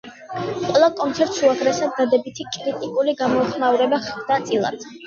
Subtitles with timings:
[0.61, 4.95] ყველა კონცერტს უაღრესად დადებითი კრიტიკული გამოხმაურება ხვდა წილად.